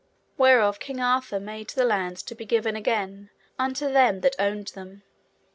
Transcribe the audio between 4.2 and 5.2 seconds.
that owned them.